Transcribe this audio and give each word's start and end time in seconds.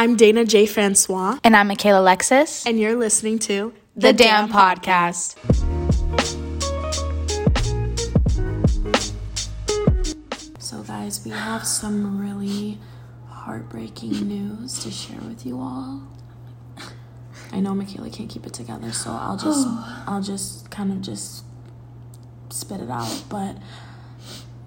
I'm 0.00 0.16
Dayna 0.16 0.48
J. 0.48 0.64
Francois, 0.64 1.38
And 1.44 1.54
I'm 1.54 1.68
Mikayla 1.68 1.98
Alexis. 1.98 2.64
and 2.64 2.80
you're 2.80 2.96
listening 2.96 3.38
to 3.40 3.74
The, 3.94 4.14
Damn 4.14 4.48
Podcast. 4.48 5.36
So, 10.58 10.82
guys, 10.84 11.20
we 11.22 11.32
have 11.32 11.66
some 11.66 12.18
really 12.18 12.78
heartbreaking 13.28 14.26
news 14.26 14.82
to 14.84 14.90
share 14.90 15.20
with 15.20 15.44
you 15.44 15.60
all. 15.60 16.00
I 17.52 17.60
know 17.60 17.72
Mikayla 17.72 18.10
can't 18.10 18.30
keep 18.30 18.46
it 18.46 18.54
together, 18.54 18.92
so 18.92 19.10
I'll 19.10 19.36
just, 19.36 19.68
I'll 20.06 20.22
just 20.22 20.70
kind 20.70 20.92
of 20.92 21.02
just 21.02 21.44
spit 22.48 22.80
it 22.80 22.88
out. 22.88 23.24
But 23.28 23.58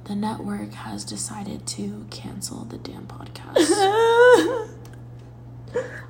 the 0.04 0.16
network 0.16 0.74
has 0.74 1.04
decided 1.04 1.66
to 1.66 2.06
cancel 2.12 2.66
the 2.66 2.78
damn 2.78 3.08
podcast. 3.08 3.33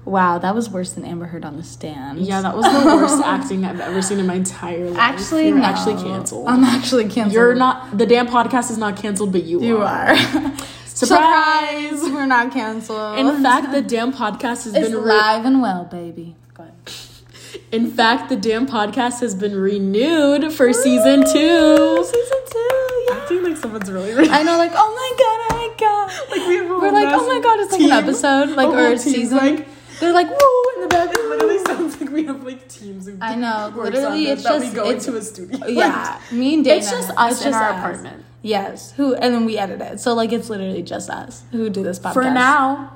Wow, 0.05 0.37
that 0.39 0.53
was 0.53 0.69
worse 0.69 0.91
than 0.91 1.05
Amber 1.05 1.25
Heard 1.27 1.45
on 1.45 1.55
the 1.55 1.63
stand. 1.63 2.19
yeah, 2.19 2.41
that 2.41 2.57
was 2.57 2.65
the 2.65 2.85
worst 2.95 3.21
acting 3.25 3.63
I've 3.63 3.79
ever 3.79 4.01
seen 4.01 4.19
in 4.19 4.27
my 4.27 4.33
entire 4.35 4.89
life. 4.89 4.99
Actually, 4.99 5.47
You're 5.47 5.59
no. 5.59 5.63
actually 5.63 5.95
canceled. 6.03 6.47
I'm 6.47 6.63
actually 6.65 7.05
canceled. 7.05 7.33
You're 7.33 7.55
not. 7.55 7.97
The 7.97 8.05
damn 8.05 8.27
podcast 8.27 8.69
is 8.69 8.77
not 8.77 8.97
canceled, 8.97 9.31
but 9.31 9.43
you, 9.43 9.61
You 9.61 9.77
are. 9.77 10.09
are. 10.09 10.15
Surprise! 10.85 12.01
We're 12.03 12.25
not 12.25 12.51
canceled. 12.51 13.17
In 13.17 13.41
fact, 13.41 13.71
the 13.71 13.81
damn 13.81 14.13
podcast 14.13 14.65
has 14.65 14.75
it's 14.75 14.89
been 14.89 14.97
re- 14.97 15.05
live 15.05 15.45
and 15.45 15.61
well, 15.61 15.85
baby. 15.85 16.35
Go 16.53 16.63
ahead. 16.63 16.75
In 17.71 17.89
fact, 17.89 18.29
the 18.29 18.35
damn 18.35 18.67
podcast 18.67 19.19
has 19.21 19.33
been 19.35 19.55
renewed 19.55 20.51
for 20.53 20.71
season 20.73 21.21
two. 21.21 22.03
Season 22.03 22.37
two, 22.51 22.59
yeah. 22.59 23.15
I 23.15 23.19
Acting 23.21 23.43
like 23.43 23.57
someone's 23.57 23.89
really. 23.91 24.13
really 24.13 24.29
I 24.29 24.43
know, 24.43 24.57
like, 24.57 24.71
oh 24.75 24.93
my 24.93 25.11
god, 25.17 25.39
oh 25.49 25.55
my 25.57 25.75
god. 25.79 26.29
Like, 26.29 26.47
we 26.47 26.55
have 26.57 26.65
a 26.65 26.79
We're 26.79 26.91
like, 26.91 27.07
oh 27.11 27.27
my 27.27 27.39
god, 27.41 27.59
it's 27.61 27.71
like 27.71 27.81
team. 27.81 27.91
an 27.91 28.03
episode, 28.03 28.49
like, 28.51 28.67
A 28.67 28.71
or 28.71 28.93
a 28.93 28.97
season. 28.99 29.37
like- 29.37 29.67
They're 30.03 30.13
like, 30.13 30.29
woo, 30.29 30.63
in 30.75 30.81
the 30.81 30.87
back. 30.89 31.09
It 31.13 31.25
literally 31.25 31.59
sounds 31.65 31.99
like 32.01 32.09
we 32.11 32.25
have 32.25 32.43
like 32.43 32.67
teams 32.67 33.07
of 33.07 33.17
I 33.21 33.35
know, 33.35 33.71
literally, 33.75 34.25
this 34.25 34.33
it's 34.39 34.43
that 34.43 34.59
just- 34.61 34.69
we 34.69 34.75
go 34.75 34.89
it's- 34.89 35.07
into 35.07 35.17
a 35.17 35.21
studio. 35.21 35.65
Yeah, 35.67 36.19
me 36.31 36.55
and 36.55 36.65
Dayna. 36.65 36.77
It's 36.77 36.91
just 36.91 37.09
us 37.17 37.37
it's 37.37 37.45
in 37.45 37.53
our 37.53 37.71
us. 37.71 37.77
apartment. 37.79 38.25
Yes, 38.41 38.91
who 38.91 39.15
and 39.15 39.33
then 39.33 39.45
we 39.45 39.57
edit 39.57 39.79
it. 39.81 39.99
So 40.01 40.13
like 40.13 40.33
it's 40.33 40.49
literally 40.49 40.83
just 40.83 41.09
us 41.09 41.43
who 41.51 41.69
do 41.69 41.81
this 41.83 41.99
podcast. 41.99 42.13
For 42.13 42.23
now, 42.25 42.91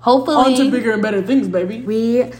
hopefully, 0.00 0.36
on 0.52 0.54
to 0.56 0.70
bigger 0.70 0.92
and 0.92 1.00
better 1.02 1.22
things, 1.22 1.48
baby. 1.48 1.80
We 1.80 2.30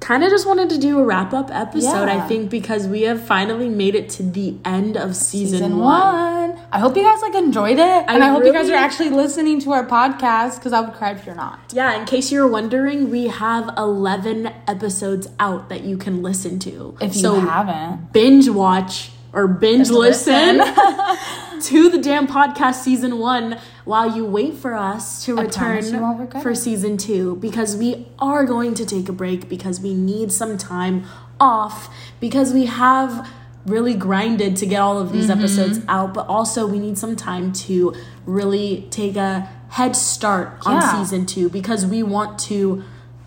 kind 0.00 0.24
of 0.24 0.30
just 0.30 0.46
wanted 0.46 0.70
to 0.70 0.78
do 0.78 0.98
a 0.98 1.04
wrap 1.04 1.32
up 1.32 1.50
episode, 1.50 2.08
I 2.08 2.26
think, 2.26 2.50
because 2.50 2.88
we 2.88 3.02
have 3.02 3.24
finally 3.24 3.68
made 3.68 3.94
it 3.94 4.08
to 4.10 4.22
the 4.22 4.56
end 4.64 4.96
of 4.96 5.14
season, 5.14 5.58
season 5.58 5.78
one. 5.78 6.50
one. 6.50 6.60
I 6.72 6.78
hope 6.78 6.96
you 6.96 7.02
guys 7.02 7.20
like 7.20 7.34
enjoyed 7.34 7.78
it, 7.78 8.04
and 8.08 8.22
I 8.22 8.28
hope 8.28 8.44
you 8.44 8.52
guys 8.52 8.70
are 8.70 8.74
actually 8.74 9.10
listening 9.10 9.60
to 9.60 9.72
our 9.72 9.86
podcast 9.86 10.56
because 10.56 10.72
I 10.72 10.80
would 10.80 10.94
cry 10.94 11.12
if 11.12 11.26
you're 11.26 11.34
not. 11.34 11.72
Yeah, 11.72 11.98
in 11.98 12.06
case 12.06 12.32
you're 12.32 12.48
wondering, 12.48 13.10
we 13.10 13.26
have 13.28 13.72
11 13.76 14.46
episodes 14.66 15.28
out 15.38 15.68
that 15.68 15.82
you 15.82 15.96
can 15.96 16.22
listen 16.22 16.58
to. 16.60 16.96
If 17.00 17.14
you 17.14 17.22
so 17.22 17.40
haven't, 17.40 18.12
binge 18.12 18.48
watch 18.48 19.10
or 19.32 19.46
binge 19.46 19.88
Just 19.88 19.92
listen. 19.92 20.58
listen 20.58 21.60
to 21.60 21.90
the 21.90 21.98
damn 21.98 22.26
podcast 22.26 22.76
season 22.76 23.18
one 23.18 23.58
while 23.84 24.14
you 24.16 24.24
wait 24.24 24.54
for 24.54 24.74
us 24.74 25.24
to 25.24 25.36
return 25.36 25.50
promise 25.78 25.90
you 25.92 25.98
won't 26.00 26.18
regret 26.20 26.42
for 26.42 26.54
season 26.54 26.96
two 26.96 27.36
because 27.36 27.76
we 27.76 28.06
are 28.18 28.44
going 28.44 28.74
to 28.74 28.84
take 28.86 29.08
a 29.08 29.12
break 29.12 29.48
because 29.48 29.80
we 29.80 29.92
need 29.94 30.32
some 30.32 30.56
time 30.58 31.04
off 31.38 31.92
because 32.18 32.52
we 32.52 32.66
have 32.66 33.28
really 33.66 33.94
grinded 33.94 34.56
to 34.56 34.64
get 34.66 34.80
all 34.80 34.98
of 34.98 35.12
these 35.12 35.28
Mm-hmm. 35.28 35.38
episodes 35.40 35.80
out 35.86 36.14
but 36.14 36.26
also 36.28 36.66
we 36.66 36.78
need 36.78 36.96
some 36.98 37.14
time 37.14 37.52
to 37.52 37.94
really 38.26 38.86
take 38.90 39.16
a 39.16 39.48
head 39.70 39.94
start 39.94 40.58
on 40.66 40.72
Yeah. 40.80 40.98
season 41.02 41.26
two 41.26 41.48
because 41.50 41.84
we 41.86 42.02
want 42.02 42.38
to 42.40 42.82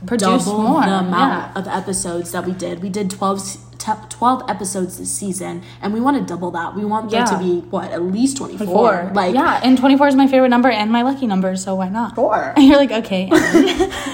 Produce 0.06 0.44
double 0.46 0.62
more, 0.64 0.82
the 0.82 0.88
amount 1.00 1.54
yeah. 1.56 1.60
of 1.62 1.66
episodes 1.68 2.34
that 2.34 2.46
we 2.46 2.52
did. 2.52 2.82
We 2.84 2.90
did 2.90 3.10
12, 3.10 3.73
s- 3.88 3.98
12 4.10 4.50
episodes 4.50 4.98
this 4.98 5.12
season, 5.12 5.62
and 5.82 5.94
we 5.94 6.00
want 6.00 6.18
to 6.18 6.24
double 6.24 6.52
that. 6.52 6.76
We 6.76 6.86
want 6.86 7.12
there 7.12 7.26
to 7.26 7.38
be, 7.38 7.60
what, 7.70 7.92
at 7.92 8.02
least 8.04 8.38
24? 8.38 8.66
four. 8.68 9.12
Like, 9.14 9.34
yeah, 9.36 9.60
and 9.64 9.78
24 9.78 10.08
is 10.10 10.16
my 10.16 10.28
favorite 10.28 10.50
number 10.50 10.70
and 10.70 10.92
my 10.92 11.02
lucky 11.02 11.28
number, 11.28 11.56
so 11.56 11.76
why 11.76 11.90
not? 11.90 12.16
four. 12.16 12.54
And 12.56 12.66
you're 12.68 12.78
like, 12.78 12.92
okay. 12.92 13.30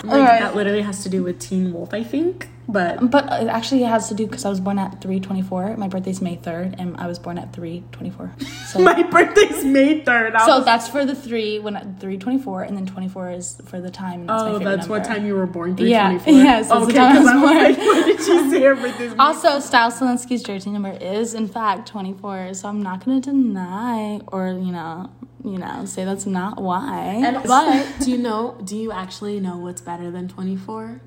Like. 0.04 0.40
That 0.40 0.56
literally 0.56 0.82
has 0.82 1.04
to 1.04 1.10
do 1.10 1.24
with 1.24 1.40
Teen 1.40 1.72
Wolf, 1.74 1.94
I 1.94 2.04
think. 2.04 2.50
But 2.72 3.10
But 3.10 3.26
it 3.42 3.48
actually 3.48 3.82
has 3.82 4.08
to 4.10 4.14
do 4.14 4.28
because 4.28 4.46
I 4.46 4.50
was 4.50 4.60
born 4.60 4.78
at 4.78 5.02
324. 5.02 5.76
My 5.78 5.88
birthday's 5.88 6.22
May 6.22 6.38
3rd, 6.38 6.76
and 6.80 6.96
I 6.98 7.08
was 7.08 7.18
born 7.18 7.38
at 7.40 7.52
324. 7.52 8.32
So, 8.70 8.78
my 8.80 9.02
birthday's 9.02 9.66
May 9.66 10.02
3rd. 10.02 10.40
So 10.46 10.58
was- 10.58 10.66
that's 10.66 10.88
for 10.88 11.04
the 11.04 11.16
three 11.16 11.58
when 11.58 11.74
324, 11.74 12.62
and 12.64 12.78
then 12.78 12.86
24 12.86 13.32
is 13.32 13.60
for 13.66 13.82
the 13.82 13.90
time. 13.90 14.28
That's 14.28 14.44
oh, 14.44 14.60
favorite 14.60 14.76
that's 14.76 14.88
what 14.88 15.04
time 15.04 15.26
you 15.26 15.34
were 15.34 15.48
born, 15.48 15.76
Yeah, 15.80 16.20
324? 16.20 16.34
yes, 16.44 16.70
that's 16.70 16.86
the 16.86 16.86
okay, 16.86 16.98
time 17.00 17.18
I 17.18 17.20
because 17.20 17.28
I 17.28 17.36
was 17.36 17.42
born. 17.42 17.58
like, 17.58 17.78
what 17.80 18.06
did 18.06 18.18
she 18.20 18.50
say 18.52 18.62
her 18.62 18.76
birthday's 18.76 19.14
Also, 19.18 19.60
Stiles 19.60 20.00
Stilinski's 20.00 20.44
jersey 20.44 20.70
number 20.70 20.92
is 20.92 21.34
in 21.34 21.48
fact 21.48 21.88
24, 21.88 22.54
so 22.54 22.68
I'm 22.70 22.84
not 22.84 23.04
gonna 23.04 23.20
deny 23.20 24.22
or 24.28 24.50
you 24.50 24.72
know, 24.72 25.10
you 25.44 25.58
know, 25.58 25.86
say 25.86 26.06
that's 26.06 26.28
not 26.28 26.62
why. 26.62 27.22
And 27.26 27.42
but 27.48 27.88
do 28.02 28.12
you 28.12 28.20
know? 28.20 28.56
Do 28.64 28.76
you 28.78 28.92
actually 28.92 29.40
know 29.40 29.58
what's 29.58 29.82
better 29.82 30.12
than 30.12 30.28
twenty 30.28 30.56
four? 30.56 31.02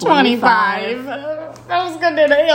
25. 0.00 1.04
That 1.04 1.58
was 1.68 1.96
good 1.96 2.16
to 2.16 2.22
today. 2.22 2.48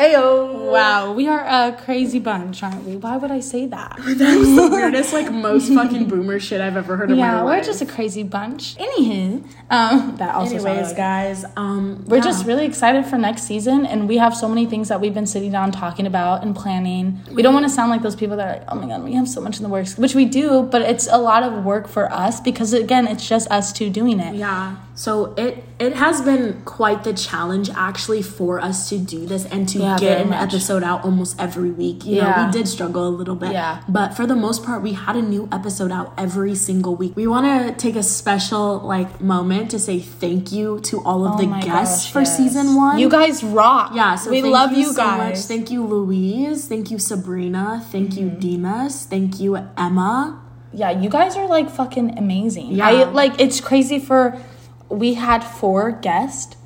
Ayo. 0.00 0.72
Wow, 0.72 1.12
we 1.12 1.28
are 1.28 1.44
a 1.44 1.72
crazy 1.84 2.18
bunch, 2.18 2.64
aren't 2.64 2.84
we? 2.84 2.96
Why 2.96 3.16
would 3.16 3.30
I 3.30 3.38
say 3.38 3.66
that? 3.66 3.96
That 4.24 4.38
was 4.38 4.56
the 4.56 4.68
weirdest, 4.72 5.12
like 5.12 5.30
most 5.30 5.72
fucking 5.72 6.08
boomer 6.08 6.40
shit 6.40 6.60
I've 6.60 6.76
ever 6.76 6.96
heard 6.96 7.12
in 7.12 7.16
my 7.16 7.22
yeah, 7.22 7.42
life. 7.42 7.58
we're 7.58 7.64
just 7.64 7.80
a 7.80 7.86
crazy 7.86 8.24
bunch. 8.24 8.74
Anywho, 8.76 9.46
um, 9.70 10.16
that 10.18 10.34
also. 10.34 10.56
Anyways, 10.56 10.88
like- 10.88 10.96
guys, 10.96 11.44
um, 11.56 12.04
We're 12.08 12.16
yeah. 12.16 12.22
just 12.24 12.44
really 12.44 12.66
excited 12.66 13.06
for 13.06 13.18
next 13.18 13.42
season, 13.44 13.86
and 13.86 14.08
we 14.08 14.16
have 14.16 14.34
so 14.36 14.48
many 14.48 14.66
things 14.66 14.88
that 14.88 15.00
we've 15.00 15.14
been 15.14 15.26
sitting 15.28 15.52
down 15.52 15.70
talking 15.70 16.06
about 16.08 16.42
and 16.42 16.56
planning. 16.56 17.20
We 17.30 17.42
don't 17.42 17.54
want 17.54 17.64
to 17.66 17.70
sound 17.70 17.90
like 17.90 18.02
those 18.02 18.16
people 18.16 18.36
that 18.38 18.46
are 18.48 18.58
like, 18.60 18.68
oh 18.72 18.74
my 18.74 18.88
god, 18.88 19.04
we 19.04 19.12
have 19.12 19.28
so 19.28 19.40
much 19.40 19.58
in 19.58 19.62
the 19.62 19.68
works, 19.68 19.96
which 19.96 20.16
we 20.16 20.24
do, 20.24 20.62
but 20.64 20.82
it's 20.82 21.06
a 21.06 21.18
lot 21.18 21.44
of 21.44 21.64
work 21.64 21.86
for 21.86 22.10
us 22.12 22.40
because, 22.40 22.72
again, 22.72 23.06
it's 23.06 23.28
just 23.28 23.48
us 23.48 23.72
two 23.72 23.90
doing 23.90 24.18
it. 24.18 24.34
yeah. 24.34 24.76
So 24.96 25.34
it 25.36 25.64
it 25.80 25.94
has 25.96 26.22
been 26.22 26.62
quite 26.64 27.02
the 27.02 27.12
challenge 27.12 27.68
actually 27.74 28.22
for 28.22 28.60
us 28.60 28.88
to 28.90 28.96
do 28.98 29.26
this 29.26 29.44
and 29.46 29.68
to 29.70 29.78
Yeah, 29.80 29.98
get 29.98 30.20
an 30.20 30.30
much. 30.30 30.42
episode 30.54 30.84
out 30.84 31.04
almost 31.04 31.34
every 31.40 31.72
week. 31.72 32.06
You 32.06 32.20
know, 32.22 32.28
Yeah. 32.28 32.46
we 32.46 32.52
did 32.52 32.68
struggle 32.68 33.08
a 33.08 33.10
little 33.10 33.34
bit. 33.34 33.50
Yeah. 33.52 33.78
But 33.88 34.14
for 34.14 34.24
the 34.24 34.36
most 34.36 34.62
part, 34.64 34.82
we 34.82 34.92
had 34.92 35.16
a 35.16 35.22
new 35.22 35.48
episode 35.50 35.90
out 35.90 36.12
every 36.16 36.54
single 36.54 36.94
week. 36.94 37.16
We 37.16 37.26
want 37.26 37.44
to 37.46 37.74
take 37.76 37.96
a 37.96 38.04
special 38.04 38.78
like 38.84 39.20
moment 39.20 39.72
to 39.72 39.80
say 39.80 39.98
thank 39.98 40.52
you 40.52 40.78
to 40.84 41.02
all 41.04 41.26
of 41.26 41.32
Oh 41.34 41.38
the 41.38 41.46
guests 41.66 42.04
gosh, 42.06 42.12
for 42.12 42.20
yes. 42.20 42.36
season 42.36 42.76
one. 42.76 42.98
You 43.00 43.08
guys 43.08 43.42
rock. 43.42 43.90
Yeah, 43.96 44.14
so 44.14 44.30
we 44.30 44.42
love 44.42 44.72
you, 44.72 44.92
so 44.92 45.02
guys. 45.02 45.18
Much. 45.18 45.38
Thank 45.46 45.72
you, 45.72 45.84
Louise. 45.84 46.68
Thank 46.68 46.92
you, 46.92 46.98
Sabrina. 47.00 47.84
Thank 47.90 48.16
you, 48.16 48.26
Mm-hmm. 48.26 48.38
Demas. 48.38 49.06
Thank 49.10 49.40
you, 49.40 49.56
Emma. 49.76 50.38
yeah, 50.72 50.90
you 50.90 51.08
guys 51.08 51.36
are 51.36 51.48
like 51.48 51.68
fucking 51.70 52.16
amazing. 52.16 52.72
Yeah. 52.78 52.86
I 52.88 52.92
like 53.10 53.40
it's 53.40 53.60
crazy 53.60 53.98
for 53.98 54.36
we 54.88 55.14
had 55.14 55.42
four 55.42 55.90
guests 55.92 56.56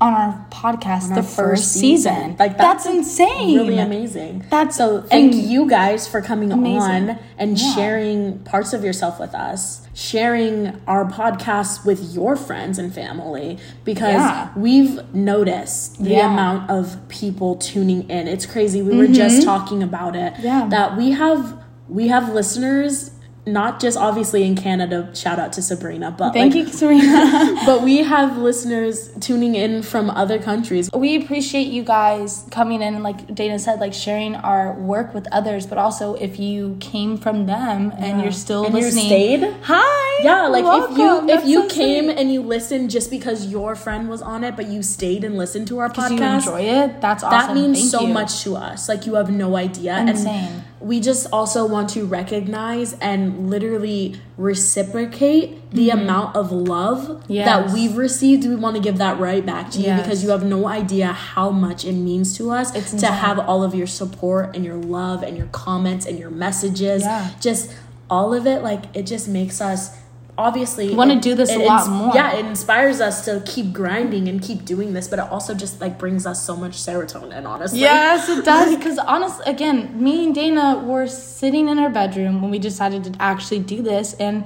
on 0.00 0.14
our 0.14 0.46
podcast 0.50 1.08
On 1.08 1.08
the 1.10 1.16
our 1.16 1.22
first 1.22 1.74
season. 1.74 2.34
Like 2.38 2.56
that's, 2.56 2.86
insane. 2.86 3.58
Really 3.58 3.78
amazing. 3.78 4.46
That's 4.48 4.74
so 4.76 5.02
thank 5.02 5.34
you 5.34 5.68
guys 5.68 6.08
for 6.08 6.22
coming 6.22 6.52
Amazing. 6.52 7.10
on 7.10 7.18
and 7.36 7.58
Yeah. 7.60 7.74
sharing 7.74 8.38
parts 8.38 8.72
of 8.72 8.82
yourself 8.82 9.20
with 9.20 9.34
us, 9.34 9.86
sharing 9.92 10.80
our 10.86 11.04
podcast 11.04 11.84
with 11.84 12.14
your 12.14 12.34
friends 12.34 12.78
and 12.78 12.94
family 12.94 13.58
because 13.84 14.14
Yeah. 14.14 14.48
we've 14.56 15.02
noticed 15.14 16.02
the 16.02 16.10
Yeah. 16.12 16.32
amount 16.32 16.70
of 16.70 16.96
people 17.08 17.56
tuning 17.56 18.08
in. 18.08 18.26
It's 18.26 18.46
crazy. 18.46 18.80
We 18.80 18.96
were 18.96 19.06
just 19.06 19.42
talking 19.42 19.82
about 19.82 20.16
it. 20.16 20.32
Mm-hmm. 20.32 20.44
Yeah. 20.46 20.66
That 20.70 20.96
we 20.96 21.10
have 21.10 21.56
we 21.90 22.08
have 22.08 22.32
listeners 22.32 23.10
not 23.46 23.80
just 23.80 23.96
obviously 23.96 24.44
in 24.44 24.54
Canada, 24.54 25.10
shout 25.14 25.38
out 25.38 25.52
to 25.54 25.62
Sabrina, 25.62 26.10
but 26.16 26.32
Thank 26.32 26.54
like, 26.54 26.66
you, 26.66 26.72
Serena. 26.72 27.56
but 27.66 27.82
we 27.82 27.98
have 27.98 28.36
listeners 28.38 29.10
tuning 29.20 29.54
in 29.54 29.82
from 29.82 30.10
other 30.10 30.38
countries. 30.38 30.90
we 30.94 31.16
appreciate 31.22 31.68
you 31.68 31.82
guys 31.82 32.46
coming 32.50 32.82
in 32.82 32.94
and 32.94 33.02
like 33.02 33.26
Dayna 33.28 33.58
said, 33.58 33.80
like 33.80 33.94
sharing 33.94 34.34
our 34.36 34.74
work 34.74 35.14
with 35.14 35.26
others, 35.32 35.66
but 35.66 35.78
also 35.78 36.14
if 36.14 36.38
you 36.38 36.76
came 36.80 37.16
from 37.16 37.46
them 37.46 37.92
and 37.98 38.22
you're 38.22 38.30
still 38.32 38.64
And 38.66 38.74
you 38.74 38.80
listening. 38.82 39.06
stayed? 39.06 39.54
Hi. 39.62 40.22
Yeah, 40.22 40.46
like 40.48 40.64
if 40.64 40.98
you 40.98 41.04
welcome. 41.04 41.30
if 41.30 41.44
you 41.46 41.68
so 41.68 41.74
came 41.74 42.04
sweet. 42.04 42.18
and 42.18 42.32
you 42.32 42.42
listened 42.42 42.90
just 42.90 43.10
because 43.10 43.46
your 43.46 43.74
friend 43.74 44.08
was 44.10 44.20
on 44.20 44.44
it, 44.44 44.54
but 44.54 44.66
you 44.68 44.82
stayed 44.82 45.24
and 45.24 45.38
listened 45.38 45.66
to 45.68 45.78
our 45.78 45.88
Because 45.88 46.10
you 46.12 46.18
podcast, 46.18 46.36
enjoy 46.40 46.60
it, 46.62 47.00
that's 47.00 47.24
awesome. 47.24 47.38
that 47.38 47.54
means 47.54 47.78
Thank 47.78 47.90
so 47.90 48.00
you. 48.06 48.12
much 48.12 48.42
to 48.42 48.56
us. 48.56 48.88
Like 48.88 49.06
you 49.06 49.14
have 49.14 49.30
no 49.30 49.56
idea. 49.56 49.96
Insane. 49.98 50.26
And 50.34 50.62
we 50.80 50.98
just 50.98 51.26
also 51.32 51.66
want 51.66 51.90
to 51.90 52.06
recognize 52.06 52.94
and 53.00 53.50
literally 53.50 54.16
reciprocate 54.38 55.70
the 55.72 55.90
amount 55.90 56.34
of 56.36 56.50
love 56.50 57.06
that 57.28 57.66
Mm-hmm. 57.66 57.74
We've 57.74 57.96
received. 57.96 58.44
We 58.46 58.54
want 58.56 58.76
to 58.76 58.82
give 58.82 58.98
that 58.98 59.18
right 59.20 59.44
back 59.44 59.70
to 59.72 59.78
you 59.78 59.86
Yes. 59.86 60.02
because 60.02 60.22
you 60.24 60.30
have 60.30 60.44
no 60.44 60.66
idea 60.66 61.12
how 61.12 61.50
much 61.50 61.84
it 61.84 61.92
means 61.92 62.36
to 62.38 62.50
us 62.50 62.74
It's 62.74 62.90
to 62.90 62.96
insane. 62.96 63.12
have 63.12 63.38
all 63.38 63.62
of 63.62 63.74
your 63.74 63.86
support 63.86 64.54
and 64.56 64.64
your 64.64 64.76
love 64.76 65.22
and 65.22 65.36
your 65.36 65.46
comments 65.48 66.06
and 66.06 66.18
your 66.18 66.30
messages. 66.30 67.02
Yeah. 67.02 67.30
Just 67.40 67.70
all 68.08 68.32
of 68.34 68.46
it, 68.46 68.62
like 68.62 68.84
it 68.96 69.02
just 69.06 69.28
makes 69.28 69.60
us 69.60 69.96
obviously 70.40 70.94
Wanna 70.94 71.20
do 71.20 71.34
this 71.34 71.50
a 71.50 71.60
it 71.60 71.66
lot 71.66 71.88
more. 71.88 72.12
Yeah, 72.14 72.36
it 72.38 72.44
inspires 72.46 73.00
us 73.00 73.24
to 73.26 73.42
keep 73.46 73.72
grinding 73.72 74.28
and 74.28 74.40
keep 74.42 74.64
doing 74.64 74.92
this, 74.94 75.06
but 75.08 75.18
it 75.18 75.26
also 75.30 75.54
just 75.54 75.80
like 75.80 75.98
brings 75.98 76.26
us 76.26 76.38
so 76.44 76.56
much 76.56 76.72
serotonin. 76.86 77.44
Honestly, 77.46 77.80
Yes, 77.80 78.28
it 78.28 78.44
does. 78.44 78.74
Because 78.80 78.98
honestly, 78.98 79.44
again, 79.46 79.76
me 80.02 80.24
and 80.24 80.34
Dayna 80.34 80.82
were 80.84 81.06
sitting 81.06 81.68
in 81.68 81.78
our 81.78 81.90
bedroom 81.90 82.40
when 82.42 82.50
we 82.50 82.58
decided 82.58 83.04
to 83.04 83.12
actually 83.20 83.60
do 83.60 83.82
this, 83.82 84.14
and 84.14 84.44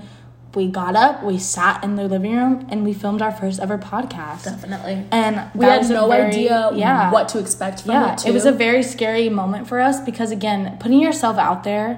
we 0.55 0.69
got 0.69 0.95
up, 0.95 1.23
we 1.25 1.37
sat 1.39 1.83
in 1.83 1.97
the 1.97 2.07
living 2.15 2.35
room, 2.37 2.67
and 2.71 2.85
we 2.85 2.93
filmed 2.93 3.21
our 3.23 3.33
first 3.33 3.59
ever 3.61 3.77
podcast. 3.77 4.45
definitely. 4.45 5.05
And 5.11 5.35
We 5.55 5.65
had 5.65 5.89
no 5.91 6.09
very- 6.09 6.29
idea 6.29 6.71
yeah. 6.75 7.11
what 7.11 7.29
to 7.31 7.39
expect 7.41 7.83
from 7.83 7.93
yeah, 7.93 8.13
it. 8.13 8.19
Too. 8.19 8.29
it 8.29 8.33
was 8.33 8.47
a 8.47 8.53
very 8.53 8.83
scary 8.85 9.29
moment 9.29 9.67
for 9.67 9.81
us 9.81 10.01
because 10.01 10.31
again, 10.31 10.77
putting 10.79 11.01
yourself 11.01 11.39
out 11.39 11.65
there 11.65 11.91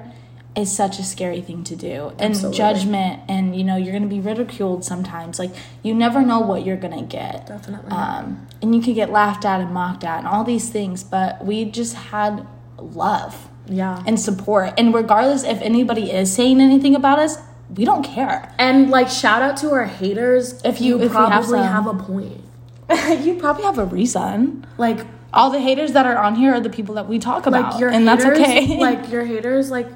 is 0.57 0.71
such 0.75 0.97
a 0.99 1.03
scary 1.03 1.39
thing 1.41 1.63
to 1.65 1.75
do. 1.75 2.09
And 2.19 2.31
Absolutely. 2.31 2.57
judgment 2.57 3.21
and 3.29 3.55
you 3.55 3.63
know, 3.63 3.75
you're 3.77 3.91
going 3.91 4.03
to 4.09 4.09
be 4.09 4.19
ridiculed 4.19 4.83
sometimes. 4.83 5.37
Like 5.39 5.51
you 5.83 5.93
never 5.93 6.21
know 6.23 6.39
what 6.39 6.65
you're 6.65 6.77
going 6.77 6.97
to 6.97 7.05
get. 7.05 7.45
definitely. 7.47 7.91
Um 7.91 8.47
and 8.61 8.73
you 8.75 8.81
could 8.81 8.95
get 8.95 9.11
laughed 9.11 9.45
at 9.45 9.61
and 9.61 9.71
mocked 9.71 10.03
at 10.03 10.17
and 10.19 10.27
all 10.27 10.43
these 10.43 10.69
things, 10.69 11.03
but 11.03 11.45
we 11.45 11.63
just 11.65 11.93
had 11.93 12.45
love 12.79 13.49
yeah. 13.67 14.03
and 14.07 14.19
support. 14.19 14.73
And 14.77 14.93
regardless 14.93 15.43
if 15.43 15.61
anybody 15.61 16.11
is 16.11 16.33
saying 16.33 16.59
anything 16.59 16.95
about 16.95 17.19
us, 17.19 17.37
we 17.75 17.85
don't 17.85 18.03
care. 18.03 18.51
And 18.57 18.89
like 18.89 19.09
shout 19.09 19.41
out 19.41 19.57
to 19.57 19.69
our 19.71 19.85
haters 19.85 20.59
If 20.65 20.81
you- 20.81 20.97
you 20.97 21.03
if 21.05 21.11
have 21.11 21.29
probably 21.29 21.59
some. 21.59 21.67
have, 21.67 21.87
a 21.87 21.93
point. 21.93 22.41
you 23.25 23.35
probably 23.35 23.63
have 23.63 23.77
a 23.77 23.85
reason. 23.85 24.65
Like 24.77 25.05
All 25.33 25.49
the 25.51 25.59
haters 25.59 25.91
that 25.91 26.05
are 26.05 26.17
on 26.17 26.35
here 26.35 26.53
are 26.53 26.59
the 26.61 26.69
people 26.69 26.95
that 26.95 27.07
we 27.07 27.19
talk 27.19 27.45
about, 27.45 27.73
like 27.73 27.79
your 27.81 27.89
and 27.89 28.07
haters, 28.07 28.23
that's 28.23 28.39
okay. 28.39 28.79
like 28.79 29.09
your 29.13 29.25
haters, 29.25 29.69
like 29.69 29.87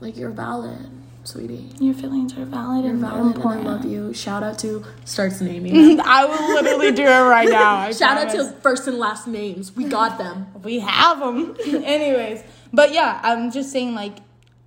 like 0.00 0.16
you're 0.16 0.30
valid, 0.30 0.88
sweetie. 1.24 1.70
Your 1.80 1.94
feelings 1.94 2.36
are 2.36 2.44
valid 2.44 2.84
You're 2.84 2.92
and 2.92 3.00
valid, 3.00 3.36
and 3.36 3.44
I 3.44 3.56
love 3.56 3.84
you. 3.84 4.12
Shout 4.12 4.42
out 4.42 4.58
to 4.60 4.84
starts 5.04 5.40
naming. 5.40 6.00
I 6.04 6.24
will 6.24 6.54
literally 6.54 6.92
do 6.92 7.02
it 7.02 7.06
right 7.06 7.48
now. 7.48 7.76
I 7.76 7.90
Shout 7.92 8.18
out 8.18 8.32
to 8.32 8.52
first 8.60 8.86
and 8.86 8.98
last 8.98 9.26
names. 9.26 9.74
We 9.74 9.84
got 9.84 10.18
them. 10.18 10.46
we 10.62 10.80
have 10.80 11.20
them. 11.20 11.56
Anyways, 11.66 12.42
but 12.72 12.92
yeah, 12.92 13.20
I'm 13.22 13.50
just 13.50 13.72
saying 13.72 13.94
like 13.94 14.18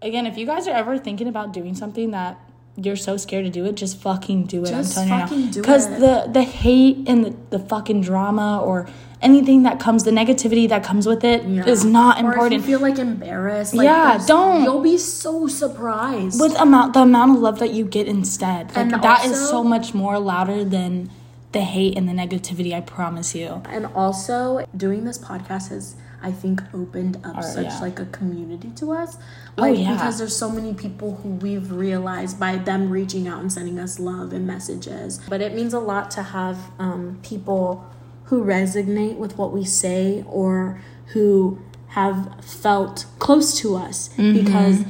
again, 0.01 0.25
if 0.25 0.37
you 0.37 0.45
guys 0.45 0.67
are 0.67 0.75
ever 0.75 0.97
thinking 0.97 1.27
about 1.27 1.53
doing 1.53 1.75
something 1.75 2.11
that 2.11 2.39
you're 2.85 2.95
so 2.95 3.17
scared 3.17 3.45
to 3.45 3.51
do 3.51 3.65
it, 3.65 3.75
just 3.75 3.97
fucking 3.99 4.45
do 4.45 4.63
it. 4.63 4.69
Just 4.69 4.97
I'm 4.97 5.07
telling 5.07 5.21
fucking 5.21 5.39
you 5.39 5.45
now. 5.45 5.51
do 5.51 5.61
Because 5.61 5.87
the 5.89 6.29
the 6.31 6.43
hate 6.43 6.97
and 7.07 7.25
the, 7.25 7.35
the 7.49 7.59
fucking 7.59 8.01
drama 8.01 8.61
or 8.63 8.87
anything 9.21 9.63
that 9.63 9.79
comes, 9.81 10.05
the 10.05 10.11
negativity 10.11 10.67
that 10.69 10.81
comes 10.83 11.05
with 11.05 11.23
it 11.25 11.43
is 11.67 11.83
Yeah. 11.83 11.91
not 11.91 12.23
Or 12.23 12.27
important. 12.31 12.63
feel 12.63 12.79
like 12.79 12.97
embarrassed, 12.97 13.73
like, 13.73 13.85
Yeah, 13.85 14.17
don't. 14.25 14.63
You'll 14.63 14.79
be 14.81 14.97
so 14.97 15.45
surprised. 15.47 16.39
with 16.39 16.55
amount 16.59 16.93
the 16.93 17.01
amount 17.01 17.35
of 17.35 17.41
love 17.41 17.59
that 17.59 17.73
you 17.73 17.83
get 17.85 18.07
instead, 18.07 18.67
like 18.67 18.77
And 18.77 18.91
that 18.91 19.25
is 19.25 19.31
also- 19.33 19.51
so 19.51 19.63
much 19.63 19.93
more 19.93 20.19
louder 20.19 20.63
than 20.63 21.09
the 21.51 21.61
hate 21.61 21.97
and 21.97 22.07
the 22.07 22.13
negativity. 22.13 22.73
I 22.73 22.81
promise 22.81 23.33
you. 23.35 23.61
and 23.71 23.87
also 23.95 24.65
doing 24.77 25.03
this 25.03 25.17
podcast 25.17 25.69
has 25.69 25.95
I 26.21 26.31
think 26.31 26.61
opened 26.73 27.17
up 27.23 27.43
such 27.43 27.65
yeah. 27.65 27.79
like 27.79 27.99
a 27.99 28.05
community 28.05 28.69
to 28.77 28.91
us. 28.91 29.17
Oh, 29.57 29.61
Like 29.61 29.77
yeah. 29.77 29.93
because 29.93 30.17
there's 30.17 30.35
so 30.35 30.49
many 30.49 30.73
people 30.73 31.15
who 31.15 31.29
we've 31.29 31.71
realized 31.71 32.39
by 32.39 32.57
them 32.57 32.89
reaching 32.89 33.27
out 33.27 33.39
and 33.41 33.51
sending 33.51 33.79
us 33.79 33.99
love 33.99 34.33
and 34.33 34.45
messages. 34.45 35.19
But 35.29 35.41
it 35.41 35.53
means 35.53 35.73
a 35.73 35.79
lot 35.79 36.11
to 36.11 36.23
have 36.23 36.57
um, 36.79 37.19
people 37.23 37.85
who 38.25 38.43
resonate 38.43 39.15
with 39.17 39.37
what 39.37 39.51
we 39.51 39.63
say 39.65 40.23
or 40.27 40.81
who 41.13 41.59
have 41.87 42.43
felt 42.43 43.05
close 43.19 43.57
to 43.59 43.75
us 43.75 44.09
Mm-hmm. 44.17 44.45
because 44.45 44.83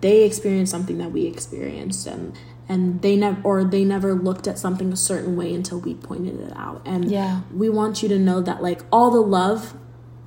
they 0.00 0.24
experienced 0.24 0.72
something 0.72 0.98
that 0.98 1.12
we 1.12 1.26
experienced 1.26 2.06
and 2.06 2.34
and 2.68 3.02
they 3.02 3.16
never 3.16 3.40
or 3.44 3.64
they 3.64 3.84
never 3.84 4.14
looked 4.14 4.46
at 4.48 4.58
something 4.58 4.92
a 4.92 4.96
certain 4.96 5.36
way 5.36 5.52
until 5.54 5.78
we 5.78 5.92
pointed 5.94 6.40
it 6.40 6.52
out 6.56 6.80
and 6.86 7.10
Yeah. 7.10 7.42
we 7.54 7.68
want 7.68 8.02
you 8.02 8.08
to 8.08 8.18
know 8.18 8.40
that 8.40 8.62
like 8.62 8.80
all 8.90 9.10
the 9.10 9.20
love 9.20 9.74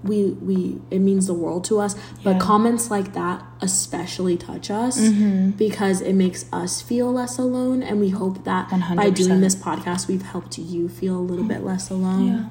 we 0.03 0.25
we 0.50 0.79
it 0.91 1.00
means 1.00 1.27
the 1.27 1.33
world 1.33 1.63
to 1.63 1.79
us 1.79 1.95
but 2.23 2.39
comments 2.39 2.91
like 2.91 3.13
that 3.13 3.44
especially 3.61 4.35
touch 4.38 4.69
us 4.69 5.00
Mm-hmm. 5.00 5.51
because 5.51 6.01
it 6.01 6.13
makes 6.13 6.45
us 6.51 6.81
feel 6.81 7.11
less 7.13 7.38
alone 7.38 7.81
and 7.81 8.00
we 8.00 8.09
hope 8.09 8.44
that 8.44 8.69
by 8.69 8.77
100%. 8.77 9.15
doing 9.15 9.41
this 9.41 9.55
podcast 9.55 10.07
we've 10.07 10.21
helped 10.23 10.57
you 10.57 10.89
feel 10.89 11.17
a 11.17 11.25
little 11.31 11.45
bit 11.45 11.63
less 11.63 11.89
alone 11.89 12.27
Yeah. 12.27 12.45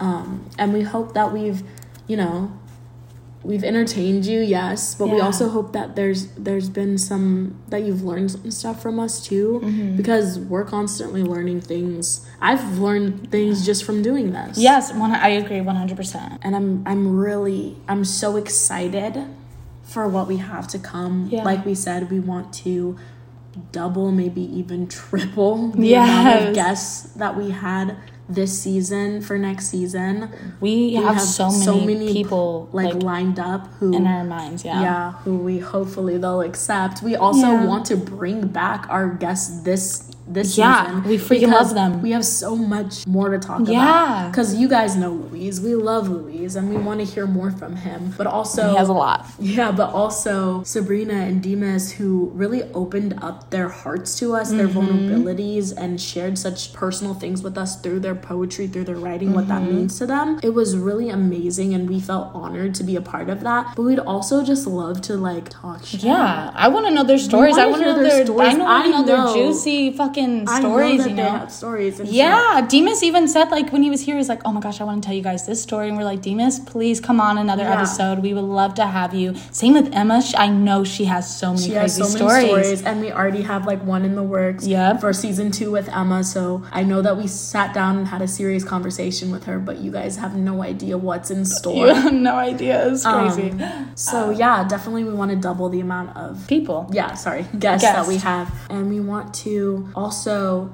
um 0.00 0.44
and 0.58 0.72
we 0.72 0.82
hope 0.82 1.14
that 1.14 1.32
we've 1.32 1.62
you 2.08 2.16
know 2.16 2.50
we've 3.44 3.62
entertained 3.62 4.26
you 4.26 4.40
yes 4.40 4.94
but 4.96 5.06
we 5.08 5.20
also 5.20 5.48
hope 5.48 5.72
that 5.72 5.94
there's 5.94 6.26
there's 6.32 6.68
been 6.68 6.98
some 6.98 7.56
that 7.68 7.82
you've 7.84 8.02
learned 8.02 8.30
some 8.30 8.50
stuff 8.50 8.82
from 8.82 8.98
us 8.98 9.24
too 9.24 9.60
Mm-hmm. 9.62 9.96
because 9.96 10.38
we're 10.40 10.64
constantly 10.64 11.22
learning 11.22 11.60
things 11.60 12.26
i've 12.40 12.78
learned 12.78 13.30
things 13.30 13.64
just 13.64 13.84
from 13.84 14.02
doing 14.02 14.32
this 14.32 14.58
Yes, 14.58 14.92
one, 14.92 15.12
I 15.12 15.28
agree 15.28 15.58
100%. 15.58 16.38
and 16.42 16.56
i'm 16.56 16.82
i'm 16.86 17.16
really 17.16 17.76
i'm 17.86 18.04
so 18.04 18.36
excited 18.36 19.24
for 19.82 20.08
what 20.08 20.26
we 20.26 20.36
have 20.38 20.66
to 20.68 20.78
come 20.78 21.28
Yeah. 21.30 21.44
like 21.44 21.64
we 21.64 21.74
said 21.74 22.10
we 22.10 22.20
want 22.20 22.52
to 22.64 22.98
double 23.72 24.10
maybe 24.12 24.42
even 24.42 24.86
triple 24.88 25.70
the 25.72 25.94
amount 25.94 26.48
of 26.48 26.54
guests 26.54 27.12
that 27.14 27.36
we 27.36 27.50
had 27.50 27.96
this 28.28 28.58
season 28.62 29.22
for 29.22 29.38
next 29.38 29.68
season 29.68 30.30
We, 30.60 30.70
We 30.88 30.94
have, 30.94 31.20
so, 31.20 31.50
many 31.80 32.12
people 32.12 32.68
like, 32.72 32.94
like, 32.94 33.02
lined 33.02 33.38
up 33.38 33.68
who 33.78 33.94
in 33.94 34.06
our 34.06 34.24
minds. 34.24 34.64
Yeah. 34.64 34.80
yeah 34.82 35.12
who 35.24 35.38
we 35.38 35.58
hopefully 35.58 36.18
they'll 36.18 36.42
accept 36.42 37.02
we 37.02 37.16
also 37.16 37.46
Yeah. 37.52 37.64
want 37.66 37.86
to 37.86 37.96
bring 37.96 38.48
back 38.48 38.86
our 38.90 39.08
guests 39.08 39.60
this 39.62 40.07
this 40.32 40.58
Yeah, 40.58 40.84
season 40.86 41.02
we 41.10 41.16
freaking 41.16 41.50
love 41.52 41.74
them. 41.74 42.02
we 42.02 42.10
have 42.10 42.24
so 42.24 42.54
much 42.54 43.06
more 43.06 43.30
to 43.30 43.38
talk 43.38 43.60
Yeah. 43.66 43.82
about 44.20 44.30
because 44.32 44.54
you 44.54 44.68
guys 44.68 44.94
know 44.96 45.12
louise 45.12 45.60
we 45.60 45.74
love 45.74 46.08
louise 46.08 46.54
and 46.56 46.68
we 46.68 46.76
want 46.76 47.00
to 47.00 47.06
hear 47.06 47.26
more 47.26 47.50
from 47.50 47.76
him 47.76 48.14
but 48.16 48.26
also 48.26 48.70
He 48.70 48.76
has 48.76 48.88
a 48.88 48.92
lot. 48.92 49.26
yeah, 49.40 49.70
but 49.72 49.90
also 49.92 50.62
Sabrina 50.64 51.14
and 51.14 51.42
Dimas, 51.42 51.92
who 51.92 52.30
really 52.34 52.62
opened 52.74 53.14
up 53.22 53.50
their 53.50 53.68
hearts 53.68 54.18
to 54.20 54.34
us, 54.36 54.50
their 54.50 54.68
Mm-hmm. 54.68 54.78
vulnerabilities, 54.78 55.72
and 55.76 56.00
shared 56.00 56.36
such 56.38 56.72
personal 56.72 57.14
things 57.14 57.42
with 57.42 57.56
us 57.56 57.80
through 57.80 58.00
their 58.00 58.14
poetry, 58.14 58.66
through 58.66 58.84
their 58.84 58.96
writing, 58.96 59.32
what 59.32 59.46
Mm-hmm. 59.48 59.64
that 59.66 59.72
means 59.72 59.98
to 59.98 60.06
them. 60.06 60.38
It 60.42 60.52
was 60.54 60.76
really 60.76 61.08
amazing, 61.08 61.72
and 61.74 61.88
we 61.88 62.00
felt 62.00 62.30
honored 62.34 62.74
to 62.76 62.84
be 62.84 62.96
a 62.96 63.00
part 63.00 63.28
of 63.30 63.40
that. 63.48 63.74
But 63.76 63.82
we'd 63.82 63.98
also 63.98 64.44
just 64.44 64.66
love 64.66 65.00
to 65.08 65.16
like 65.16 65.48
talk 65.48 65.84
shit. 65.86 66.02
Yeah, 66.02 66.50
I 66.54 66.68
want 66.68 66.86
to 66.86 66.92
know 66.92 67.04
their 67.04 67.18
stories. 67.18 67.56
I 67.56 67.66
want 67.66 67.82
to 67.82 67.88
know 67.88 67.94
their 68.02 68.16
their. 68.16 68.26
stories. 68.26 68.54
I 68.54 68.56
know, 68.58 68.66
I 68.66 68.80
I 68.82 68.86
know 68.88 69.02
their 69.04 69.24
juicy 69.34 69.92
fucking 69.92 70.17
I 70.20 70.60
stories. 70.60 71.06
you 71.06 71.14
know. 71.14 71.30
have 71.30 71.52
stories. 71.52 71.98
And 72.00 72.08
shit. 72.08 72.16
Yeah, 72.16 72.66
Demas 72.68 73.02
even 73.02 73.28
said 73.28 73.50
like 73.50 73.72
when 73.72 73.82
he 73.82 73.90
was 73.90 74.00
here, 74.00 74.16
he's 74.16 74.28
like, 74.28 74.42
"Oh 74.44 74.52
my 74.52 74.60
gosh, 74.60 74.80
I 74.80 74.84
want 74.84 75.02
to 75.02 75.06
tell 75.06 75.16
you 75.16 75.22
guys 75.22 75.46
this 75.46 75.62
story," 75.62 75.88
and 75.88 75.96
we're 75.96 76.04
like, 76.04 76.22
"Demas, 76.22 76.58
please 76.60 77.00
come 77.00 77.20
on 77.20 77.38
another 77.38 77.62
Yeah. 77.64 77.74
episode. 77.76 78.20
We 78.20 78.34
would 78.34 78.44
love 78.44 78.74
to 78.74 78.86
have 78.86 79.14
you." 79.14 79.34
Same 79.52 79.74
with 79.74 79.90
Emma. 79.92 80.22
Sh- 80.22 80.34
I 80.36 80.48
know 80.48 80.84
she 80.84 81.04
has 81.06 81.24
so 81.34 81.52
many 81.54 81.66
She 81.66 81.72
has 81.72 81.96
crazy 81.96 82.02
so 82.12 82.16
stories. 82.16 82.34
many 82.36 82.48
stories, 82.48 82.82
and 82.82 83.00
we 83.00 83.12
already 83.12 83.42
have 83.42 83.66
like 83.66 83.82
one 83.84 84.04
in 84.04 84.14
the 84.14 84.22
works 84.22 84.66
Yep. 84.66 85.00
for 85.00 85.12
season 85.12 85.50
two 85.50 85.70
with 85.70 85.88
Emma. 85.88 86.24
So 86.24 86.62
I 86.72 86.82
know 86.82 87.02
that 87.02 87.16
we 87.16 87.26
sat 87.26 87.72
down 87.74 87.98
and 87.98 88.06
had 88.08 88.22
a 88.22 88.28
serious 88.28 88.64
conversation 88.64 89.30
with 89.30 89.44
her, 89.44 89.58
but 89.58 89.78
you 89.78 89.90
guys 89.90 90.16
have 90.16 90.36
no 90.36 90.62
idea 90.62 90.96
what's 90.98 91.30
in 91.30 91.44
store. 91.44 91.86
You 91.88 91.94
have 91.94 92.12
no 92.12 92.34
idea. 92.36 92.88
It's 92.88 93.04
crazy. 93.04 93.50
Um, 93.50 93.90
so 93.94 94.30
yeah, 94.30 94.66
definitely 94.66 95.04
we 95.04 95.12
want 95.14 95.30
to 95.30 95.36
double 95.36 95.68
the 95.68 95.80
amount 95.80 96.16
of 96.16 96.46
People. 96.48 96.88
yeah, 96.92 97.14
sorry, 97.14 97.46
guests 97.58 97.86
that 97.86 98.06
we 98.06 98.16
have. 98.18 98.52
And 98.70 98.88
we 98.88 99.00
want 99.00 99.34
to 99.44 99.88
also 99.94 100.07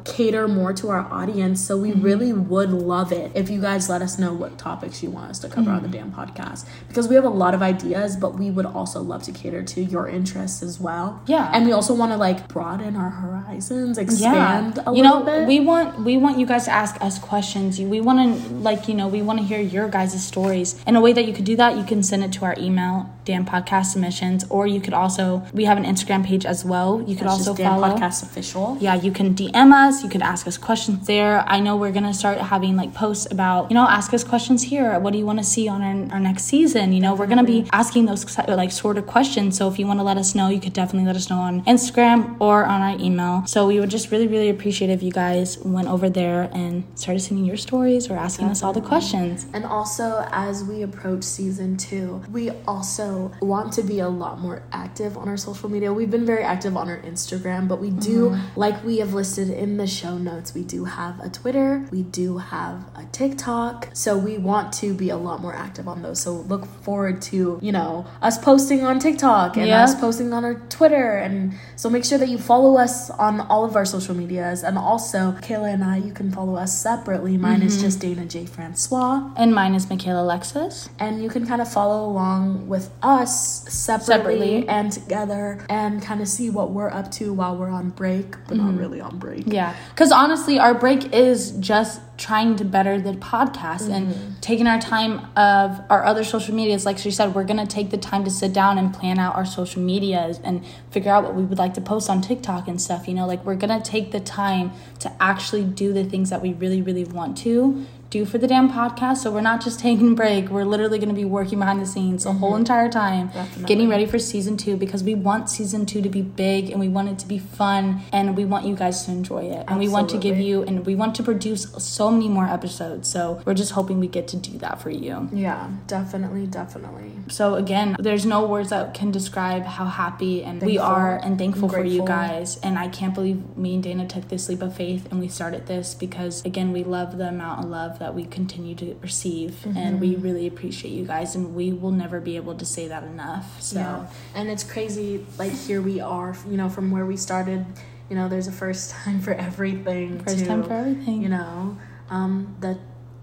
cater 0.05 0.49
more 0.49 0.73
to 0.75 0.88
our 0.91 1.00
audience. 1.12 1.61
So 1.61 1.76
we 1.76 1.91
mm-hmm. 1.91 2.03
really 2.03 2.33
would 2.33 2.71
love 2.71 3.12
it 3.12 3.33
if 3.35 3.50
you 3.50 3.61
guys 3.61 3.88
let 3.88 4.03
us 4.03 4.19
know 4.19 4.33
what 4.33 4.59
topics 4.59 5.03
you 5.03 5.11
want 5.11 5.31
us 5.31 5.38
to 5.41 5.49
cover 5.49 5.71
on 5.71 5.83
the 5.83 5.88
mm-hmm. 5.88 6.11
damn 6.11 6.12
podcast. 6.12 6.67
Because 6.88 7.09
we 7.09 7.14
have 7.14 7.25
a 7.25 7.29
lot 7.29 7.55
of 7.55 7.62
ideas, 7.62 8.17
but 8.17 8.35
we 8.38 8.50
would 8.50 8.67
also 8.67 9.00
love 9.00 9.23
to 9.25 9.33
cater 9.33 9.62
to 9.62 9.83
your 9.83 10.09
interests 10.09 10.62
as 10.62 10.81
well. 10.81 11.23
Yeah. 11.26 11.50
And 11.53 11.67
we 11.67 11.73
also 11.73 11.95
want 11.95 12.12
to 12.12 12.17
like 12.17 12.49
broaden 12.49 12.97
our 12.97 13.11
horizons, 13.11 13.97
Yeah, 13.97 14.05
expand 14.05 14.79
a 14.79 14.91
you 14.91 15.03
little 15.03 15.21
know, 15.21 15.25
bit. 15.25 15.49
we 15.49 15.61
want 15.61 16.00
we 16.00 16.17
want 16.17 16.38
you 16.38 16.47
guys 16.47 16.64
to 16.64 16.73
ask 16.73 17.00
us 17.00 17.19
questions. 17.19 17.81
We 17.81 18.00
want 18.00 18.19
to 18.19 18.55
like 18.55 18.88
you 18.88 18.95
know 18.95 19.09
we 19.09 19.23
want 19.23 19.38
to 19.41 19.45
hear 19.45 19.61
your 19.61 19.88
guys' 19.88 20.25
stories. 20.25 20.83
And 20.87 20.97
a 20.97 21.00
way 21.00 21.12
that 21.12 21.25
you 21.26 21.33
could 21.33 21.45
do 21.45 21.57
that, 21.57 21.76
you 21.76 21.85
can 21.85 22.03
send 22.03 22.25
it 22.25 22.33
to 22.35 22.45
our 22.45 22.55
email, 22.59 23.11
Damn 23.25 23.45
Podcast 23.45 23.87
Submissions, 23.87 24.45
or 24.50 24.66
you 24.66 24.81
could 24.81 24.95
also 24.95 25.43
we 25.52 25.64
have 25.64 25.78
an 25.78 25.85
Instagram 25.85 26.25
page 26.25 26.45
as 26.47 26.64
well. 26.64 27.02
You 27.07 27.16
could 27.16 27.26
That's 27.26 27.38
also 27.38 27.50
just 27.52 27.59
Damn 27.59 27.81
follow. 27.81 27.97
Podcast 27.97 28.23
Official. 28.23 28.76
Yeah, 28.81 28.95
you 28.95 29.11
can 29.12 29.35
DM 29.35 29.73
us. 29.73 30.02
You 30.02 30.09
can 30.09 30.23
ask 30.23 30.47
us 30.47 30.59
questions 30.59 31.07
there. 31.07 31.45
I 31.49 31.61
know 31.61 31.76
we're 31.76 31.93
gonna 31.93 32.14
start 32.14 32.38
having 32.38 32.76
like 32.76 32.95
posts 32.95 33.31
about, 33.31 33.71
you 33.71 33.75
know, 33.75 33.87
ask 33.88 34.12
us 34.14 34.25
questions 34.25 34.62
here. 34.62 34.99
What 34.99 35.12
do 35.12 35.19
you 35.19 35.26
want 35.26 35.38
to 35.38 35.45
see 35.45 35.69
on 35.69 35.83
our, 35.83 36.14
our 36.14 36.21
next 36.21 36.45
season? 36.45 36.93
You 36.93 37.00
know, 37.00 37.14
we're 37.14 37.26
gonna 37.26 37.45
be 37.45 37.66
asking 37.73 38.07
those 38.07 38.25
like 38.49 38.71
sort 38.71 38.99
of 38.99 39.07
questions. 39.07 39.57
So 39.57 39.69
if 39.69 39.78
you 39.78 39.87
want 39.87 40.00
to 40.00 40.04
let 40.04 40.16
us 40.16 40.35
know, 40.35 40.49
you 40.49 40.61
could 40.61 40.73
definitely 40.73 41.07
let 41.07 41.16
us 41.16 41.31
know 41.31 41.38
on 41.38 41.62
Instagram 41.64 42.37
or 42.40 42.64
on 42.64 42.81
our 42.81 42.99
email. 43.00 43.45
So 43.47 43.66
we 43.66 43.81
would 43.81 43.90
just 43.90 44.11
really, 44.11 44.26
really 44.26 44.49
appreciate 44.50 44.90
if 44.90 45.02
you 45.02 45.12
guys 45.12 45.59
went 45.59 45.88
over 45.88 46.11
there 46.11 46.50
and 46.52 46.85
started 46.95 47.21
sending 47.21 47.45
your 47.45 47.57
stories 47.57 48.11
or 48.11 48.16
asking 48.16 48.49
us 48.49 48.62
all 48.62 48.73
the 48.73 48.81
questions. 48.81 49.47
And 49.52 49.64
also, 49.64 50.26
as 50.31 50.64
we 50.64 50.83
approach 50.83 51.25
season 51.25 51.76
two, 51.76 52.23
we 52.31 52.50
also 52.66 53.13
also 53.14 53.33
want 53.40 53.73
to 53.75 53.83
be 53.83 54.00
a 54.00 54.09
lot 54.09 54.40
more 54.40 54.62
active 54.73 55.16
on 55.16 55.28
our 55.28 55.37
social 55.37 55.68
media. 55.68 55.92
We've 55.92 56.11
been 56.11 56.26
very 56.26 56.42
active 56.42 56.76
on 56.76 56.88
our 56.88 56.99
Instagram, 57.00 57.68
but 57.68 57.80
we 57.80 57.90
do, 57.90 58.14
Mm-hmm. 58.30 58.59
like 58.61 58.83
we 58.85 58.99
have 58.99 59.12
listed 59.12 59.50
in 59.50 59.76
the 59.76 59.87
show 59.87 60.16
notes, 60.16 60.54
we 60.54 60.62
do 60.62 60.85
have 60.85 61.21
a 61.21 61.28
Twitter, 61.28 61.87
we 61.90 62.02
do 62.02 62.38
have 62.38 62.76
a 62.97 63.04
TikTok. 63.12 63.88
So 63.92 64.16
we 64.16 64.38
want 64.38 64.73
to 64.75 64.94
be 64.94 65.11
a 65.11 65.16
lot 65.16 65.40
more 65.42 65.54
active 65.54 65.88
on 65.88 66.02
those. 66.02 66.21
So 66.21 66.33
look 66.52 66.64
forward 66.83 67.21
to, 67.23 67.59
you 67.61 67.73
know, 67.73 68.06
us 68.23 68.38
posting 68.38 68.85
on 68.85 68.99
TikTok 68.99 69.56
and 69.56 69.66
Yep. 69.66 69.83
us 69.85 69.94
posting 70.00 70.33
on 70.33 70.44
our 70.44 70.54
Twitter. 70.54 71.16
And 71.18 71.54
so 71.76 71.90
make 71.90 72.04
sure 72.04 72.18
that 72.18 72.28
you 72.28 72.38
follow 72.38 72.76
us 72.78 73.11
on 73.11 73.40
all 73.40 73.64
of 73.64 73.76
our 73.76 73.85
social 73.85 74.14
medias. 74.14 74.62
And 74.62 74.78
also, 74.78 75.33
Kayla 75.42 75.75
and 75.75 75.85
I, 75.85 75.97
you 75.99 76.12
can 76.12 76.30
follow 76.30 76.56
us 76.56 76.76
separately. 76.78 77.37
Mine 77.37 77.62
is 77.62 77.75
Mm-hmm. 77.75 77.83
just 77.85 78.00
Dayna 78.00 78.28
J. 78.28 78.47
Francois. 78.47 79.30
And 79.37 79.54
mine 79.54 79.75
is 79.75 79.87
Mikayla 79.87 80.21
Alexis. 80.23 80.88
And 80.99 81.23
you 81.23 81.28
can 81.28 81.47
kind 81.47 81.61
of 81.61 81.71
follow 81.71 82.06
along 82.06 82.68
with 82.68 82.90
us 83.04 83.68
separately, 83.68 84.14
Separately. 84.14 84.68
and 84.68 84.90
together 84.90 85.64
and 85.68 86.02
kind 86.02 86.20
of 86.20 86.28
see 86.28 86.50
what 86.50 86.70
we're 86.70 86.90
up 86.90 87.11
to 87.12 87.32
while 87.32 87.56
we're 87.56 87.68
on 87.68 87.90
break, 87.90 88.32
but 88.49 88.56
not 88.56 88.68
mm-hmm. 88.68 88.78
really 88.78 89.00
on 89.00 89.18
break. 89.18 89.44
Yeah, 89.46 89.76
because 89.90 90.11
honestly, 90.11 90.58
our 90.58 90.75
break 90.75 91.12
is 91.12 91.52
just 91.52 92.00
trying 92.16 92.56
to 92.56 92.64
better 92.64 93.00
the 93.00 93.12
podcast 93.12 93.90
and 93.90 94.08
mm-hmm. 94.08 94.40
taking 94.40 94.66
our 94.66 94.80
time 94.80 95.18
of 95.37 95.80
our 95.90 96.04
other 96.04 96.25
social 96.25 96.54
medias. 96.54 96.87
Like 96.87 96.99
she 96.99 97.11
said, 97.11 97.34
we're 97.34 97.44
gonna 97.44 97.66
take 97.66 97.90
the 97.90 97.99
time 97.99 98.25
to 98.25 98.30
sit 98.30 98.52
down 98.52 98.78
and 98.78 98.94
plan 98.94 99.18
out 99.18 99.37
our 99.37 99.46
social 99.46 99.82
medias 99.82 100.40
and 100.42 100.64
figure 100.90 101.12
out 101.12 101.25
what 101.25 101.34
we 101.34 101.42
would 101.42 101.58
like 101.58 101.75
to 101.75 101.80
post 101.80 102.08
on 102.08 102.23
TikTok 102.23 102.68
and 102.68 102.80
stuff. 102.80 103.06
You 103.06 103.14
know, 103.14 103.26
like 103.26 103.44
we're 103.44 103.56
gonna 103.56 103.82
take 103.82 104.12
the 104.12 104.20
time 104.20 104.73
to 105.00 105.12
actually 105.20 105.64
do 105.64 105.92
the 105.92 106.04
things 106.04 106.30
that 106.30 106.40
we 106.40 106.52
really, 106.52 106.80
really 106.80 107.04
want 107.04 107.37
to 107.38 107.84
do 108.14 108.25
for 108.25 108.38
the 108.38 108.47
damn 108.47 108.71
podcast. 108.71 109.18
So 109.18 109.30
we're 109.30 109.40
not 109.40 109.62
just 109.62 109.80
taking 109.87 110.12
a 110.12 110.14
break. 110.14 110.49
We're 110.49 110.64
literally 110.64 110.99
gonna 110.99 111.12
be 111.12 111.25
working 111.25 111.59
behind 111.59 111.80
the 111.80 111.87
scenes 111.87 112.25
the 112.25 112.33
whole 112.33 112.52
mm-hmm. 112.52 112.61
entire 112.61 112.88
time, 112.90 113.28
Definitely. 113.28 113.64
getting 113.64 113.88
ready 113.88 114.06
for 114.06 114.18
season 114.18 114.56
two 114.56 114.76
because 114.76 115.02
we 115.02 115.14
want 115.14 115.50
season 115.50 115.85
two 115.87 116.00
to 116.02 116.09
be 116.09 116.23
big 116.23 116.71
and 116.71 116.80
we 116.80 116.88
want 116.88 117.09
it 117.09 117.18
to 117.18 117.26
be 117.26 117.38
fun 117.38 118.00
and 118.12 118.37
we 118.37 118.44
want 118.44 118.66
you 118.66 118.75
guys 118.75 119.04
to 119.04 119.11
enjoy 119.11 119.44
it 119.44 119.64
and 119.68 119.78
we 119.78 119.88
want 119.88 120.09
to 120.11 120.18
give 120.18 120.38
you 120.38 120.62
and 120.62 120.87
we 120.87 120.94
want 120.94 121.14
to 121.16 121.23
produce 121.23 121.62
so 121.78 122.11
many 122.11 122.28
more 122.28 122.47
episodes 122.47 123.09
so 123.09 123.42
we're 123.44 123.54
just 123.54 123.73
hoping 123.73 124.00
we 124.00 124.06
get 124.06 124.28
to 124.28 124.37
do 124.37 124.56
that 124.59 124.80
for 124.80 124.90
you 124.90 125.28
Yeah, 125.33 125.71
definitely, 125.87 126.47
definitely. 126.47 127.12
so 127.28 127.54
again 127.54 127.97
there's 127.99 128.25
no 128.25 128.47
words 128.47 128.71
that 128.71 128.94
can 128.94 129.11
describe 129.11 129.64
how 129.64 129.87
happy 129.87 130.42
and 130.42 130.62
we 130.62 130.78
are 130.78 131.18
and 131.23 131.38
thankful 131.38 131.64
and 131.64 131.73
for 131.73 131.85
you 131.85 132.04
guys 132.06 132.59
and 132.59 132.78
i 132.78 132.88
can't 132.88 133.14
believe 133.14 133.56
me 133.56 133.75
and 133.75 133.85
dayna 133.85 134.09
took 134.09 134.28
this 134.28 134.49
leap 134.49 134.62
of 134.62 134.75
faith 134.75 135.11
and 135.11 135.21
we 135.21 135.28
started 135.28 135.66
this 135.66 135.94
because 135.94 136.44
again 136.44 136.73
we 136.73 136.83
love 136.85 137.18
the 137.18 137.28
amount 137.28 137.64
of 137.64 137.71
love 137.71 137.99
that 138.04 138.14
we 138.14 138.25
continue 138.38 138.75
to 138.84 138.88
receive 139.08 139.52
and 139.64 139.75
Mm-hmm. 139.76 139.99
we 140.04 140.11
really 140.26 140.46
appreciate 140.52 140.92
you 140.99 141.04
guys 141.14 141.34
and 141.37 141.54
we 141.61 141.66
will 141.73 141.90
never 142.04 142.18
be 142.20 142.34
able 142.37 142.54
to 142.62 142.66
say 142.76 142.84
that 142.92 143.02
enough 143.14 143.46
so 143.62 143.78
Yeah. 143.80 144.06
And 144.37 144.44
it's 144.52 144.64
crazy, 144.75 145.25
like, 145.42 145.52
here 145.68 145.80
we 145.90 145.96
are, 146.00 146.30
you 146.50 146.56
know, 146.61 146.68
from 146.68 146.87
where 146.94 147.06
we 147.12 147.16
started. 147.16 147.64
You 148.11 148.16
know, 148.18 148.26
there's 148.28 148.46
a 148.54 148.56
first 148.64 148.84
time 148.99 149.18
for 149.26 149.32
everything. 149.49 150.20
first 150.23 150.38
to, 150.40 150.46
time 150.46 150.62
for 150.68 150.75
everything 150.82 151.23
You 151.23 151.30
know, 151.37 151.78
um, 152.11 152.32
the 152.61 152.73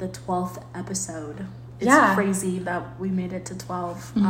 the 0.02 0.08
twelfth 0.08 0.58
episode. 0.74 1.46
It's 1.82 1.88
Yeah. 1.88 2.02
Mm-hmm. 2.14 2.16
crazy 2.22 2.60
that 2.60 2.84
we 3.00 3.10
made 3.10 3.34
it 3.34 3.44
to 3.50 3.58
12 3.58 4.12
Um, 4.16 4.26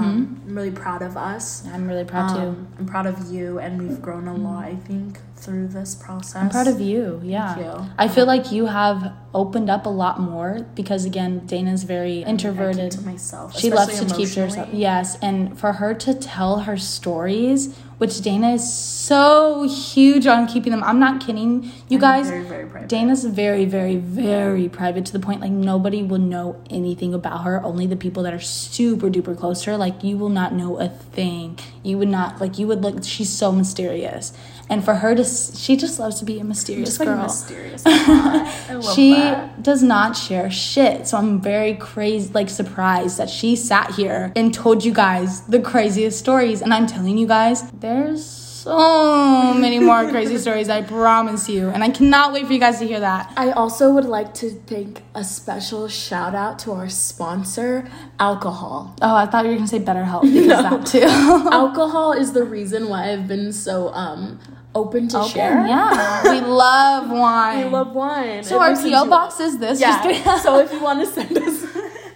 I'm 0.47 0.55
really 0.55 0.71
proud 0.71 1.01
of 1.01 1.17
us. 1.17 1.63
i'm 1.73 1.85
really 1.91 2.05
proud 2.05 2.29
too 2.35 2.47
Um, 2.51 2.67
I'm 2.79 2.85
proud 2.85 3.05
of 3.13 3.17
you, 3.33 3.59
and 3.59 3.71
we've 3.81 4.01
grown 4.01 4.27
a 4.27 4.33
lot. 4.47 4.63
I 4.63 4.75
think 4.89 5.19
through 5.35 5.67
this 5.67 5.95
process. 5.95 6.35
I'm 6.41 6.49
proud 6.49 6.67
of 6.67 6.79
you. 6.79 7.19
Yeah. 7.23 7.57
you. 7.59 7.71
I 7.97 8.07
feel 8.07 8.27
like 8.33 8.51
you 8.51 8.67
have 8.67 8.99
opened 9.33 9.69
up 9.75 9.85
a 9.85 9.89
lot 10.03 10.15
more 10.19 10.51
because 10.75 11.03
again, 11.03 11.41
Dayna's 11.51 11.83
very 11.83 12.17
introverted. 12.33 12.91
to 12.91 13.01
myself. 13.01 13.57
She 13.59 13.69
loves 13.71 13.99
to 13.99 14.05
keep 14.15 14.29
to 14.35 14.41
herself. 14.41 14.69
Yes, 14.71 15.17
and 15.21 15.59
for 15.59 15.71
her 15.73 15.93
to 16.05 16.13
tell 16.13 16.53
her 16.67 16.77
stories, 16.77 17.75
which 18.01 18.13
Dayna 18.13 18.55
is 18.55 18.73
so 18.73 19.61
huge 19.69 20.25
on 20.25 20.47
keeping 20.47 20.71
them. 20.71 20.83
I'm 20.83 20.99
not 20.99 21.23
kidding. 21.23 21.65
You 21.87 21.97
I'm 21.97 21.99
guys, 21.99 22.29
very, 22.29 22.43
very 22.43 22.65
private. 22.65 22.89
Dayna's 22.89 23.23
very, 23.25 23.65
very, 23.65 23.97
very 23.97 24.67
private 24.67 25.05
to 25.05 25.13
the 25.13 25.19
point 25.19 25.39
like 25.39 25.51
nobody 25.51 26.01
will 26.01 26.17
know 26.17 26.59
anything 26.71 27.13
about 27.13 27.43
her. 27.43 27.63
Only 27.63 27.85
the 27.85 27.95
people 27.95 28.23
that 28.23 28.33
are 28.33 28.39
super 28.39 29.07
duper 29.11 29.37
close 29.37 29.63
to 29.65 29.71
her. 29.71 29.77
Like 29.77 30.03
you 30.03 30.17
will 30.17 30.29
not 30.29 30.51
know 30.51 30.79
a 30.79 30.89
thing. 30.89 31.59
You 31.83 31.99
would 31.99 32.07
not 32.07 32.41
like 32.41 32.57
you 32.57 32.65
would 32.65 32.81
look. 32.81 33.03
She's 33.03 33.29
so 33.29 33.51
mysterious, 33.51 34.33
and 34.67 34.83
for 34.83 34.95
her 34.95 35.15
to, 35.15 35.23
she 35.23 35.75
just 35.77 35.99
loves 35.99 36.17
to 36.19 36.25
be 36.25 36.39
a 36.39 36.43
mysterious 36.43 36.89
just 36.89 36.99
like 36.99 37.07
girl. 37.07 37.23
mysterious. 37.23 37.83
I 37.85 38.73
love 38.73 38.95
she 38.95 39.13
that. 39.13 39.61
does 39.61 39.83
not 39.83 40.15
share 40.15 40.49
shit. 40.49 41.07
So 41.07 41.17
I'm 41.17 41.39
very 41.41 41.75
crazy, 41.75 42.31
like 42.33 42.49
surprised 42.49 43.17
that 43.17 43.29
she 43.29 43.55
sat 43.55 43.91
here 43.91 44.31
and 44.35 44.53
told 44.53 44.85
you 44.85 44.93
guys 44.93 45.41
the 45.41 45.59
craziest 45.59 46.17
stories. 46.17 46.61
And 46.61 46.73
I'm 46.73 46.87
telling 46.87 47.17
you 47.17 47.27
guys, 47.27 47.69
there's 47.91 48.25
so 48.25 49.53
many 49.55 49.79
more 49.79 50.07
crazy 50.09 50.37
stories. 50.37 50.69
I 50.69 50.81
promise 50.83 51.49
you. 51.49 51.69
And 51.69 51.83
I 51.83 51.89
cannot 51.89 52.31
wait 52.31 52.45
for 52.45 52.53
you 52.53 52.59
guys 52.59 52.77
to 52.79 52.85
hear 52.87 52.99
that. 52.99 53.33
I 53.35 53.51
also 53.51 53.91
would 53.91 54.05
like 54.05 54.33
to 54.35 54.51
thank 54.51 55.01
a 55.15 55.23
special 55.23 55.87
shout 55.87 56.35
out 56.35 56.59
to 56.59 56.71
our 56.73 56.87
sponsor, 56.89 57.89
alcohol. 58.19 58.95
Oh, 59.01 59.15
I 59.15 59.25
thought 59.25 59.45
you 59.45 59.51
were 59.51 59.57
gonna 59.57 59.67
say 59.67 59.79
BetterHelp 59.79 60.21
because 60.21 60.47
that 60.47 60.85
too. 60.85 61.05
alcohol 61.51 62.13
is 62.13 62.33
the 62.33 62.43
reason 62.43 62.87
why 62.87 63.11
I've 63.11 63.27
been 63.27 63.51
so 63.51 63.89
um 63.93 64.39
open 64.75 65.07
to 65.09 65.23
share. 65.23 65.65
Yeah, 65.65 66.23
we 66.31 66.39
love 66.65 67.09
wine. 67.09 67.65
We 67.65 67.69
love 67.71 67.93
wine. 67.95 68.43
so 68.43 68.61
It 68.61 68.61
our 68.61 68.75
PO 68.75 69.09
box 69.09 69.39
is 69.39 69.57
this. 69.57 69.81
Yeah. 69.81 70.37
so 70.39 70.59
if 70.59 70.71
you 70.71 70.81
want 70.81 70.99
to 70.99 71.07
send 71.07 71.37
us, 71.37 71.65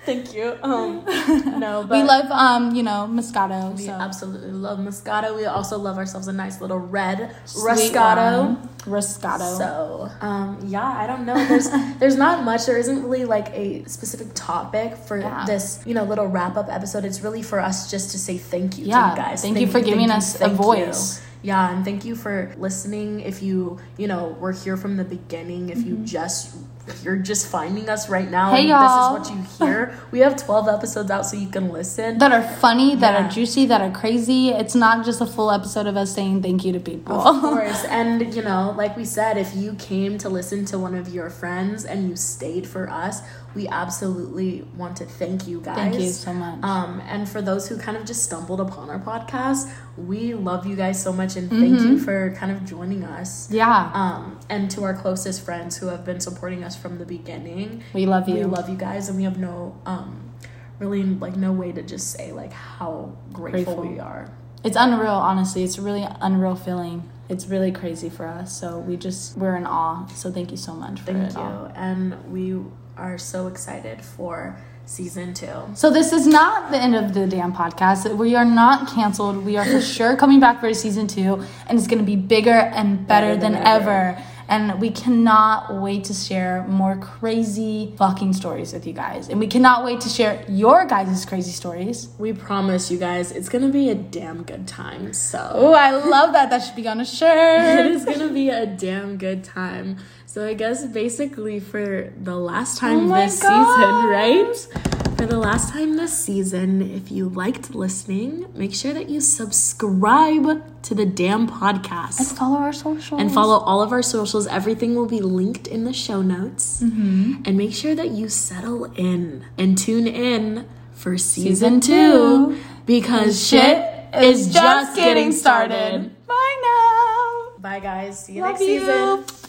thank 0.06 0.34
you. 0.34 0.58
Um, 0.64 1.04
no, 1.60 1.82
we 1.90 2.04
love 2.04 2.30
um, 2.32 2.76
you 2.76 2.84
know, 2.84 3.08
Moscato. 3.12 3.76
We 3.76 3.84
so 3.86 3.92
absolutely 3.92 4.52
love 4.52 4.80
Moscato. 4.80 5.36
We 5.36 5.46
also 5.46 5.78
love 5.78 5.98
ourselves 5.98 6.28
a 6.28 6.34
nice 6.34 6.62
little 6.62 6.80
red 6.80 7.36
Sweet 7.46 7.94
Roscato. 7.94 8.56
wine. 8.56 8.70
Roscato. 8.86 9.58
So, 9.58 10.10
um, 10.22 10.60
yeah, 10.66 10.84
I 10.88 11.08
don't 11.08 11.26
know. 11.26 11.34
There's 11.48 11.70
there's 12.00 12.16
not 12.16 12.44
much. 12.44 12.66
There 12.66 12.78
isn't 12.78 13.04
really 13.04 13.26
like 13.26 13.50
a 13.54 13.84
specific 13.86 14.28
topic 14.36 14.96
for 14.98 15.18
Yeah. 15.20 15.46
this, 15.46 15.82
you 15.86 15.94
know, 15.94 16.04
little 16.04 16.28
wrap 16.28 16.56
up 16.56 16.68
episode. 16.70 17.04
It's 17.06 17.22
really 17.22 17.42
for 17.42 17.60
us 17.60 17.90
just 17.92 18.12
to 18.12 18.20
say 18.20 18.38
thank 18.38 18.78
you 18.78 18.86
to 18.86 18.90
Yeah, 18.90 19.12
you 19.12 19.18
guys. 19.18 19.42
thank 19.42 19.60
you 19.60 19.68
for 19.68 19.82
giving 19.82 20.12
us 20.12 20.40
a 20.42 20.50
voice. 20.50 21.18
You. 21.18 21.22
Yeah, 21.50 21.72
and 21.76 21.86
thank 21.86 22.06
you 22.06 22.16
for 22.16 22.54
listening. 22.58 23.20
If 23.20 23.44
you, 23.44 23.80
you 23.98 24.08
know, 24.08 24.36
were 24.40 24.52
here 24.52 24.78
from 24.78 24.98
the 24.98 25.04
beginning, 25.04 25.70
if 25.70 25.86
you 25.86 25.98
just 25.98 26.56
you're 27.04 27.18
just 27.18 27.48
finding 27.48 27.90
us 27.90 28.10
right 28.10 28.30
now 28.30 28.46
Mm-hmm. 28.52 28.56
Hey, 28.56 28.62
and 28.62 28.70
y'all. 28.70 29.18
this 29.20 29.28
is 29.30 29.36
what 29.38 29.38
you 29.60 29.66
hear, 29.68 30.00
we 30.12 30.20
have 30.20 30.36
12 30.38 30.68
episodes 30.68 31.10
out 31.10 31.26
so 31.26 31.36
you 31.38 31.48
can 31.48 31.70
listen. 31.72 32.18
that 32.20 32.32
are 32.32 32.44
funny, 32.44 32.96
that 32.96 33.14
Yeah. 33.20 33.26
are 33.28 33.30
juicy, 33.32 33.66
that 33.68 33.82
are 33.82 33.92
crazy. 33.92 34.50
It's 34.50 34.76
not 34.76 35.04
just 35.06 35.20
a 35.22 35.26
full 35.26 35.50
episode 35.52 35.88
of 35.88 35.98
us 35.98 36.14
saying 36.14 36.42
thank 36.44 36.64
you 36.64 36.74
to 36.74 36.80
people. 36.80 37.16
Of 37.16 37.42
course. 37.42 37.84
And, 37.86 38.34
you 38.36 38.42
know, 38.44 38.74
like 38.78 38.96
we 38.96 39.06
said, 39.06 39.38
if 39.38 39.56
you 39.56 39.74
came 39.76 40.18
to 40.20 40.30
listen 40.30 40.66
to 40.66 40.78
one 40.80 40.94
of 40.96 41.10
your 41.10 41.30
friends 41.30 41.86
and 41.86 42.08
you 42.10 42.16
stayed 42.16 42.68
for 42.68 42.90
us, 42.90 43.22
we 43.56 43.68
absolutely 43.70 44.68
want 44.76 44.98
to 44.98 45.06
thank 45.06 45.48
you 45.48 45.62
guys. 45.62 45.78
Thank 45.78 46.00
you 46.00 46.10
so 46.10 46.34
much. 46.34 46.62
Um, 46.62 47.02
and 47.08 47.28
for 47.28 47.42
those 47.42 47.70
who 47.70 47.78
kind 47.78 47.96
of 47.96 48.04
just 48.06 48.24
stumbled 48.24 48.60
upon 48.60 48.90
our 48.90 49.00
podcast, 49.00 49.72
we 49.98 50.34
love 50.34 50.66
you 50.68 50.76
guys 50.76 51.02
so 51.02 51.14
much 51.14 51.38
and 51.38 51.50
thank 51.50 51.80
you 51.80 51.98
for 51.98 52.36
kind 52.38 52.52
of 52.52 52.66
joining 52.66 53.06
us. 53.06 53.50
yeah, 53.50 53.92
Um, 53.94 54.38
and 54.50 54.70
to 54.72 54.84
our 54.84 54.94
closest 54.94 55.46
friends 55.46 55.78
who 55.78 55.88
have 55.88 56.04
been 56.04 56.20
supporting 56.20 56.66
us 56.66 56.75
from 56.76 56.98
the 56.98 57.06
beginning, 57.06 57.84
we 57.94 58.06
love 58.06 58.28
you. 58.30 58.36
we 58.36 58.44
love 58.46 58.70
you 58.70 58.76
guys 58.78 59.08
and 59.10 59.18
we 59.18 59.24
have 59.24 59.38
no, 59.38 59.76
um, 59.86 60.32
really 60.80 61.04
like 61.04 61.36
no 61.36 61.52
way 61.52 61.72
to 61.72 61.82
just 61.82 62.12
say 62.12 62.32
like 62.32 62.52
how 62.52 63.16
grateful, 63.34 63.76
Grateful. 63.76 63.94
we 63.94 64.00
are. 64.00 64.30
It's 64.64 64.76
unreal, 64.78 65.12
honestly. 65.12 65.64
It's 65.64 65.78
a 65.78 65.82
really 65.82 66.06
unreal 66.22 66.56
feeling. 66.56 67.10
It's 67.30 67.48
really 67.48 67.72
crazy 67.72 68.10
for 68.10 68.28
us. 68.28 68.60
So 68.60 68.80
we 68.80 68.98
just 68.98 69.38
we're 69.38 69.56
in 69.56 69.66
awe. 69.66 70.06
So 70.08 70.32
thank 70.32 70.52
you 70.52 70.58
so 70.58 70.74
much 70.74 71.00
for 71.00 71.14
Thank 71.14 71.30
it 71.32 71.34
you. 71.34 71.40
all. 71.40 71.72
And 71.76 72.32
we 72.32 72.56
are 72.98 73.18
so 73.18 73.48
excited 73.48 74.02
for 74.04 74.58
season 74.86 75.34
two. 75.34 75.52
So 75.74 75.90
this 75.90 76.14
is 76.14 76.28
not 76.28 76.72
the 76.72 76.78
end 76.78 76.96
of 76.96 77.14
the 77.14 77.26
damn 77.26 77.52
podcast. 77.54 78.16
We 78.16 78.36
are 78.36 78.46
not 78.46 78.88
canceled. 78.90 79.44
We 79.44 79.58
are 79.58 79.66
for 79.66 79.82
sure 79.98 80.16
coming 80.16 80.40
back 80.40 80.60
for 80.60 80.72
season 80.74 81.08
two, 81.08 81.44
and 81.68 81.78
it's 81.80 81.88
gonna 81.88 82.04
be 82.04 82.16
bigger 82.16 82.52
and 82.52 83.08
better, 83.08 83.28
Better 83.36 83.42
than, 83.42 83.52
than 83.54 83.64
ever. 83.64 83.90
ever. 84.18 84.24
And 84.48 84.80
we 84.80 84.92
cannot 84.92 85.74
wait 85.82 86.04
to 86.06 86.14
share 86.14 86.66
more 86.68 86.96
crazy 86.98 87.94
fucking 87.98 88.34
stories 88.34 88.74
with 88.74 88.86
you 88.86 88.94
guys. 88.94 89.28
And 89.30 89.40
we 89.40 89.48
cannot 89.48 89.84
wait 89.84 90.02
to 90.02 90.10
share 90.10 90.44
your 90.48 90.86
guys' 90.86 91.26
crazy 91.26 91.52
stories. 91.52 92.10
We 92.20 92.32
promise 92.34 92.92
you 92.92 92.98
guys 93.00 93.32
it's 93.32 93.50
gonna 93.50 93.70
be 93.70 93.90
a 93.90 93.96
damn 93.96 94.44
good 94.44 94.68
time. 94.68 95.14
So 95.14 95.40
Oh, 95.54 95.74
I 95.74 95.92
love 95.92 96.34
that. 96.34 96.50
That 96.52 96.60
should 96.64 96.76
be 96.76 96.88
on 96.88 97.02
a 97.02 97.06
shirt. 97.06 97.80
it 97.80 97.88
is 97.88 98.06
gonna 98.06 98.32
be 98.32 98.50
a 98.50 98.66
damn 98.66 99.18
good 99.18 99.44
time. 99.44 99.98
So 100.28 100.46
I 100.46 100.54
guess 100.54 100.86
basically 100.86 101.60
for 101.60 102.14
the 102.22 102.36
last 102.36 102.78
time 102.78 103.12
Oh 103.12 103.16
this 103.16 103.42
God. 103.42 103.50
season, 103.50 104.10
right? 104.12 104.95
For 105.18 105.26
the 105.26 105.38
last 105.40 105.70
time 105.72 105.96
this 105.96 106.12
season, 106.18 106.82
if 106.82 107.10
you 107.10 107.30
liked 107.30 107.74
listening, 107.74 108.46
make 108.54 108.74
sure 108.76 108.94
that 108.94 109.10
you 109.10 109.22
subscribe 109.22 110.82
to 110.84 110.94
the 110.94 111.06
damn 111.06 111.48
podcast. 111.48 112.20
And 112.20 112.28
follow 112.28 112.58
our 112.58 112.74
socials. 112.74 113.22
and 113.22 113.32
follow 113.34 113.60
all 113.60 113.82
of 113.82 113.92
our 113.94 114.04
socials. 114.04 114.46
Everything 114.46 114.94
will 114.94 115.06
be 115.08 115.22
linked 115.22 115.68
in 115.68 115.86
the 115.86 115.94
show 115.94 116.22
notes. 116.22 116.82
Mm-hmm. 116.84 117.44
And 117.46 117.58
make 117.58 117.74
sure 117.74 117.96
that 117.96 118.12
you 118.12 118.28
settle 118.30 118.86
in 118.94 119.46
and 119.58 119.78
tune 119.78 120.06
in 120.08 120.68
for 120.94 121.18
Season 121.18 121.80
season, 121.80 121.82
two. 121.82 122.56
two. 122.56 122.60
because 122.86 123.48
shit 123.48 123.78
is 124.16 124.54
just 124.54 124.96
getting 124.98 125.32
started. 125.32 126.12
Bye 126.28 126.62
now. 126.62 127.58
Bye, 127.60 127.80
guys. 127.80 128.26
See 128.26 128.34
you 128.34 128.42
Love 128.42 128.52
next 128.60 128.62
you. 128.68 128.80
season. 128.80 129.45